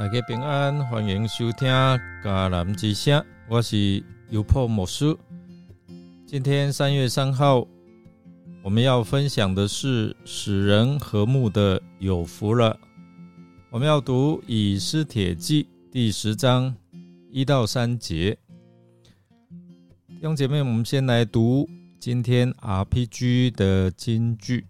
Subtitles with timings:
[0.00, 1.68] 大家平安，欢迎收听
[2.24, 5.14] 迦南之声，我是尤破牧师。
[6.26, 7.68] 今天三月三号，
[8.62, 12.80] 我们要分享的是使人和睦的有福了。
[13.68, 16.74] 我们要读以斯帖记第十章
[17.30, 18.38] 一到三节。
[20.08, 24.69] 弟兄姐妹，我们先来读今天 RPG 的金句。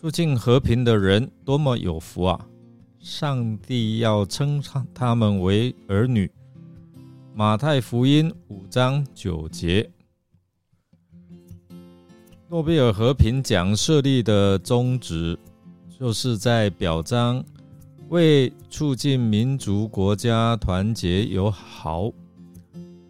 [0.00, 2.46] 促进和平的人多么有福啊！
[3.00, 4.62] 上帝要称
[4.94, 6.30] 他们为儿女。
[7.34, 9.90] 马太福音五章九节。
[12.48, 15.36] 诺贝尔和平奖设立的宗旨，
[15.98, 17.44] 就是在表彰
[18.08, 22.08] 为促进民族国家团结友好、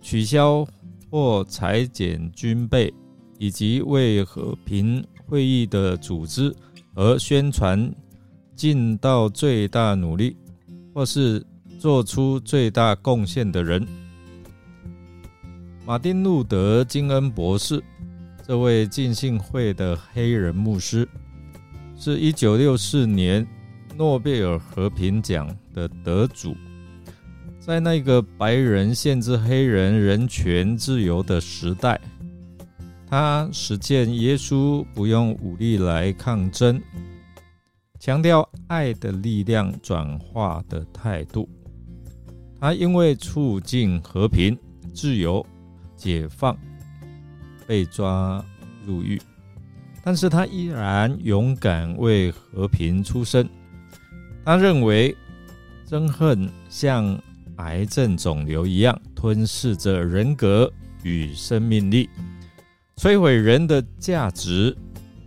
[0.00, 0.66] 取消
[1.10, 2.90] 或裁减军备，
[3.38, 6.50] 以及为和平会议的组织。
[6.98, 7.88] 而宣传
[8.56, 10.36] 尽到最大努力，
[10.92, 11.40] 或是
[11.78, 13.86] 做出最大贡献的人，
[15.86, 17.80] 马丁·路德·金恩博士，
[18.44, 21.08] 这位浸信会的黑人牧师，
[21.96, 23.46] 是一九六四年
[23.96, 26.56] 诺贝尔和平奖的得主。
[27.60, 32.00] 在那个白人限制黑人人权自由的时代。
[33.10, 36.78] 他实践耶稣不用武力来抗争，
[37.98, 41.48] 强调爱的力量转化的态度。
[42.60, 44.58] 他因为促进和平、
[44.92, 45.44] 自由、
[45.96, 46.54] 解放，
[47.66, 48.44] 被抓
[48.84, 49.18] 入狱，
[50.02, 53.48] 但是他依然勇敢为和平出声。
[54.44, 55.16] 他认为
[55.88, 57.18] 憎恨像
[57.56, 60.70] 癌症肿瘤一样吞噬着人格
[61.02, 62.10] 与生命力。
[62.98, 64.76] 摧毁人的价值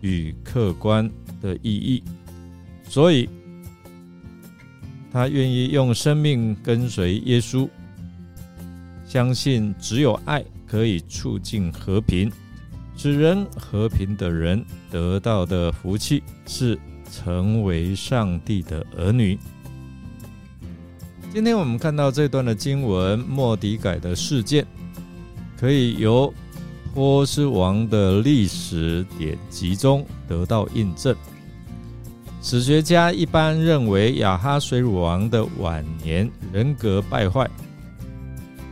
[0.02, 1.10] 与客观
[1.40, 2.04] 的意义，
[2.90, 3.30] 所以
[5.10, 7.70] 他愿意用生命跟随耶稣，
[9.08, 12.30] 相信只有爱可以促进和平，
[12.98, 14.62] 使人和平的人
[14.92, 16.78] 得到的福气是
[17.10, 19.40] 成为上帝的儿女。
[21.34, 24.68] 今天我们看到这段的经文，莫迪改的事件，
[25.58, 26.34] 可以由。
[26.94, 31.16] 波斯王的历史典籍中得到印证。
[32.42, 37.50] 史学家一般认为，亚哈水乳王的晚年人格败坏，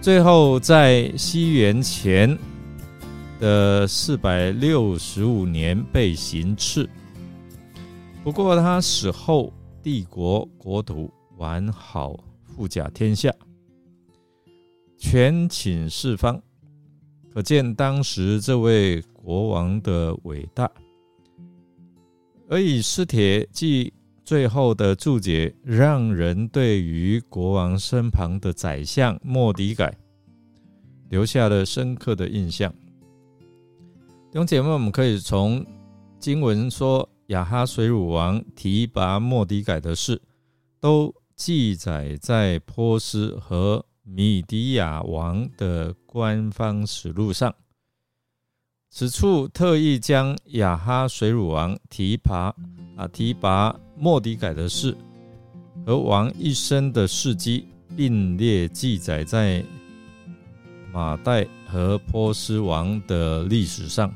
[0.01, 2.37] 最后在西元前
[3.39, 6.89] 的四百六十五年被行刺。
[8.23, 13.31] 不过他死后，帝国国土完好，富甲天下，
[14.97, 16.41] 权倾四方。
[17.33, 20.69] 可见当时这位国王的伟大，
[22.49, 23.93] 而以斯帖记
[24.25, 29.95] 最后的注解，让人对于国王身旁的宰相莫迪改
[31.09, 32.73] 留下了深刻的印象。
[34.31, 35.65] 弟兄姐妹，我们可以从
[36.19, 40.19] 经文说亚哈水乳王提拔莫迪改的事，
[40.79, 43.85] 都记载在波斯和。
[44.11, 47.53] 米迪亚王的官方史录上，
[48.89, 52.53] 此处特意将亚哈水乳王提拔
[52.97, 54.97] 啊提拔莫迪改的事
[55.85, 59.63] 和王一生的事迹并列记载在
[60.91, 64.11] 马代和波斯王的历史上，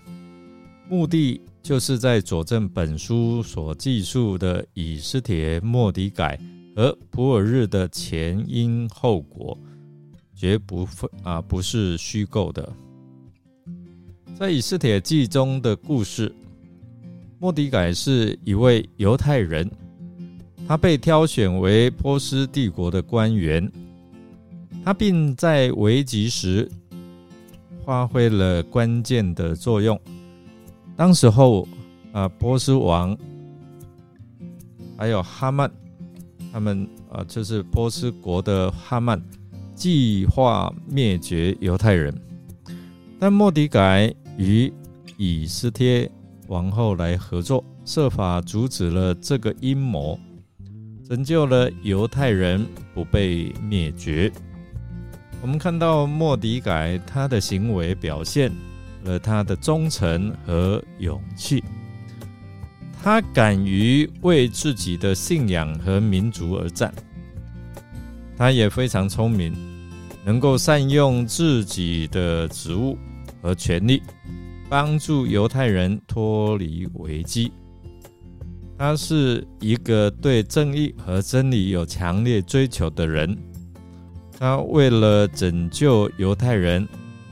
[0.90, 6.40] 目的就是在佐证本书所记述的以斯帖、莫迪改
[6.76, 9.56] 和普尔日的前因后果。
[10.44, 12.70] 绝不会啊，不是虚构的。
[14.38, 16.36] 在以斯帖记中的故事，
[17.40, 19.72] 莫迪改是一位犹太人，
[20.68, 23.72] 他被挑选为波斯帝国的官员，
[24.84, 26.70] 他并在危急时
[27.86, 29.98] 发挥了关键的作用。
[30.98, 31.66] 当时候
[32.12, 33.18] 啊，波斯王
[34.98, 35.72] 还有哈曼，
[36.52, 39.24] 他们啊，就是波斯国的哈曼。
[39.76, 42.14] 计划灭绝犹太人，
[43.20, 44.72] 但莫迪改与
[45.18, 46.10] 以斯帖
[46.48, 50.20] 王后来合作，设法阻止了这个阴谋，
[51.08, 54.32] 拯救了犹太人不被灭绝。
[55.42, 58.52] 我们看到莫迪改他的行为表现
[59.04, 61.64] 了他的忠诚和勇气，
[63.02, 66.94] 他敢于为自己的信仰和民族而战。
[68.38, 69.54] 他也非常聪明，
[70.26, 72.98] 能够善用自己的职务
[73.42, 74.02] 和权力，
[74.70, 77.52] 帮助犹太人脱离危机。
[78.78, 83.38] 他是一个对正义和真理有强烈追求的人。
[84.38, 86.86] 他为了拯救犹太人，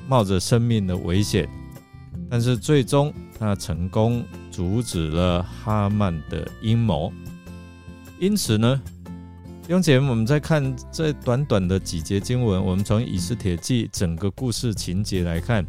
[0.07, 1.49] 冒着生命的危险，
[2.29, 7.11] 但是最终他成功阻止了哈曼的阴谋。
[8.19, 8.81] 因此呢，
[9.71, 15.65] 用姐，我们再看这短短的几节经文，我们从以斯帖记整个故事情节来看，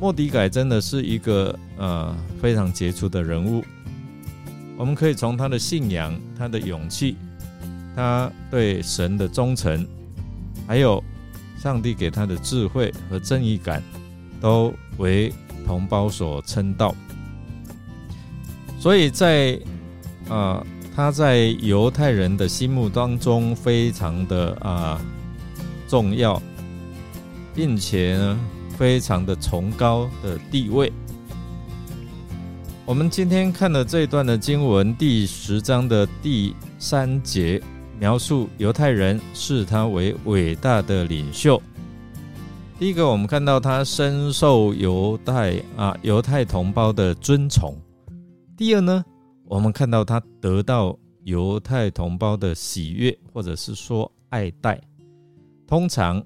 [0.00, 3.62] 莫迪改真的是一个呃非常杰出的人物。
[4.78, 7.16] 我们可以从他的信仰、他的勇气。
[7.94, 9.86] 他对神的忠诚，
[10.66, 11.04] 还有
[11.58, 13.82] 上帝给他的智慧和正义感，
[14.40, 15.30] 都为
[15.66, 16.94] 同胞所称道。
[18.80, 19.60] 所以在
[20.30, 20.64] 啊，
[20.98, 25.00] 他在犹太人的心目当中非常的啊
[25.86, 26.42] 重要，
[27.54, 28.40] 并且呢
[28.76, 30.92] 非常的崇高的地位。
[32.84, 37.62] 我们今天看的这一段的经文，第十章的第三节。
[38.00, 41.62] 描述犹太人视他为伟大的领袖。
[42.76, 47.76] 第一个，我们看到他深受犹太啊犹太同胞的尊崇。
[48.56, 49.04] 第二呢，
[49.48, 54.78] 我们看到他得到犹太同胞的喜悦，或者是说爱戴。
[55.66, 56.22] 通常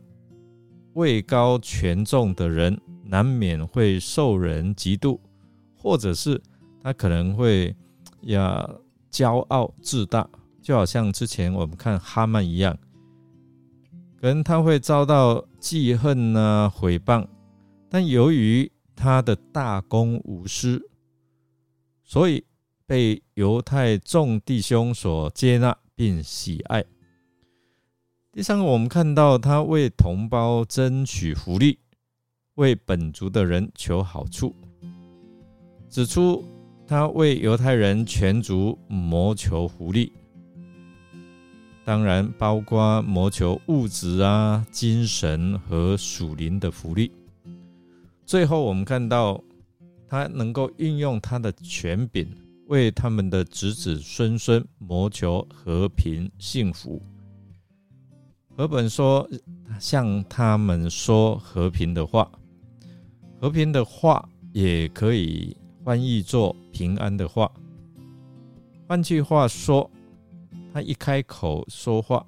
[0.94, 5.20] 位高权重的人，难免会受人嫉妒，
[5.76, 6.40] 或者是
[6.80, 7.74] 他可能会
[8.22, 8.68] 呀
[9.10, 10.28] 骄傲自大。
[10.60, 12.76] 就好像之前我们看哈曼一样，
[14.20, 17.26] 可能他会遭到记恨呢、毁谤，
[17.88, 20.80] 但由于他的大公无私，
[22.04, 22.44] 所以
[22.92, 26.84] 被犹太众弟兄所接纳并喜爱。
[28.30, 31.78] 第三个，我们看到他为同胞争取福利，
[32.56, 34.54] 为本族的人求好处，
[35.88, 36.44] 指出
[36.86, 40.12] 他为犹太人全族谋求福利。
[41.86, 47.10] 当然，包括谋求物质啊、精神和属灵的福利。
[48.26, 49.42] 最后，我们看到
[50.06, 52.28] 他能够运用他的权柄，
[52.72, 57.02] 为他们的子子孙孙谋求和平幸福。
[58.56, 59.28] 和本说
[59.78, 62.32] 向他们说和平的话，
[63.38, 65.54] 和平的话也可以
[65.84, 67.52] 翻译作平安的话。
[68.88, 69.90] 换句话说。
[70.74, 72.26] 他一开口说话，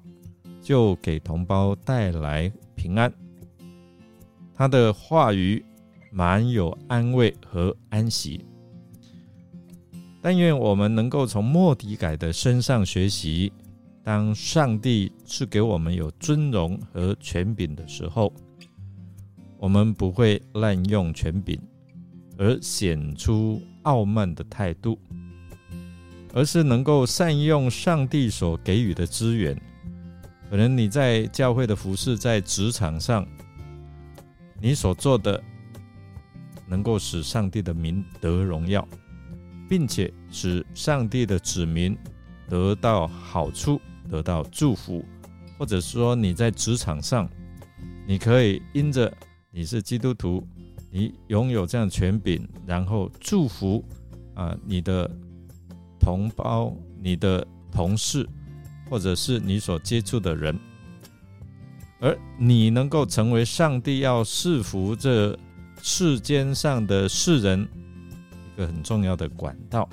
[0.61, 3.11] 就给同胞带来平安。
[4.53, 5.65] 他的话语
[6.11, 8.45] 满有安慰和安息。
[10.25, 13.53] 但愿我们能够从莫迪改的身上学习：
[14.03, 18.33] 当上帝赐给我们有尊荣和权柄的时候，
[19.59, 21.61] 我们不会滥用权柄，
[22.39, 24.97] 而显出傲慢的态度。
[26.33, 29.55] 而是能够善用上帝所给予的资源。
[30.49, 33.23] 可能你在教会的服饰，在职场上，
[34.59, 35.39] 你所做的
[36.67, 38.85] 能够使上帝的名得荣耀，
[39.67, 41.97] 并且使上帝的子民
[42.47, 43.79] 得到好处、
[44.09, 45.03] 得到祝福，
[45.57, 47.29] 或者说你在职场上，
[48.07, 49.11] 你可以因着
[49.51, 50.47] 你是基督徒，
[50.91, 53.83] 你拥有这样权柄，然后祝福
[54.33, 55.09] 啊你的。
[55.97, 58.29] 同胞、你的同事，
[58.87, 60.55] 或者是你所接触的人，
[61.99, 65.35] 而你能够成为上帝要赐福这
[65.81, 67.67] 世间上的世人
[68.55, 69.87] 个很重要的管道。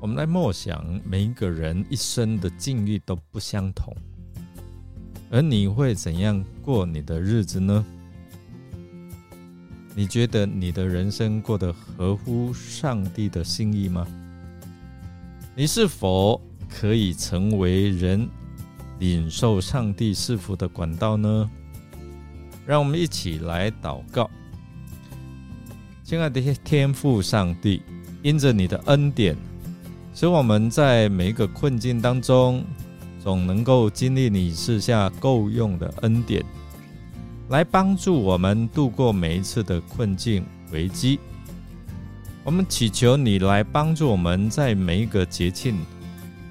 [0.00, 3.94] 我们来默想，每一个人一生的境遇都不相同，
[5.30, 7.84] 而你会怎样过你的日子呢？
[9.94, 14.06] 你觉得你的人生过得合乎上帝的心意吗？
[15.54, 18.26] 你是否可以成为人
[19.00, 21.50] 领受上帝赐福的管道呢？
[22.66, 24.30] 让我们一起来祷告，
[26.10, 27.80] 亲爱的天父上帝，
[28.20, 29.36] 因着你的恩典，
[30.12, 32.64] 使我们在每一个困境当中，
[33.22, 36.44] 总能够经历你赐下够用的恩典，
[37.50, 41.20] 来帮助我们度过每一次的困境危机。
[42.42, 45.78] 我们祈求你来帮助我们在每一个节庆，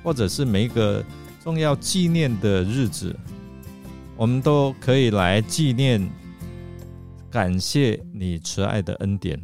[0.02, 1.04] 或者是每一个
[1.44, 3.14] 重要纪念的日子，
[4.16, 6.10] 我们都可以来纪念、
[7.32, 9.40] 感谢你慈爱的恩典，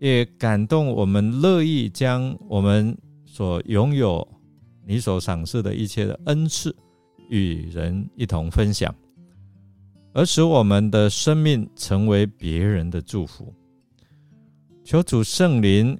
[0.00, 4.26] 也感动我们乐意将我们所拥有、
[4.84, 6.74] 你所赏赐的一切的恩赐
[7.28, 8.92] 与人一同分享，
[10.12, 13.54] 而使我们的生命成为别人的祝福。
[14.82, 15.96] 求主圣灵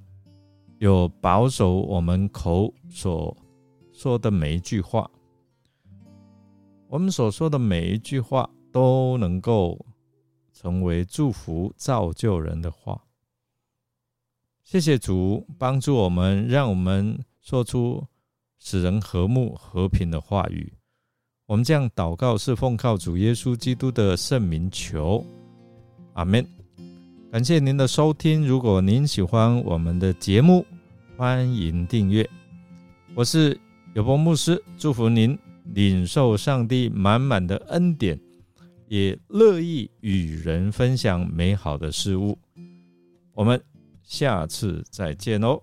[0.78, 3.36] 有保守我们口所
[3.92, 5.08] 说的每一句话，
[6.88, 9.78] 我们所说的每一句话都能够
[10.52, 13.02] 成为祝福、造就人的话。
[14.64, 18.06] 谢谢主帮助我们，让我们说出
[18.58, 20.72] 使人和睦、和平的话语。
[21.46, 25.24] 我们这样祷告是奉靠主耶稣基督的圣名求，
[26.14, 26.46] 阿门。
[27.30, 28.46] 感谢您的收听。
[28.46, 30.64] 如果您喜欢我们的节目，
[31.16, 32.28] 欢迎订阅。
[33.14, 33.58] 我是
[33.94, 38.18] 有波牧师，祝福您领受上帝满满的恩典，
[38.92, 42.38] 也乐意与人分享美好的事物。
[43.32, 43.58] 我们
[44.02, 45.62] 下次再见哦。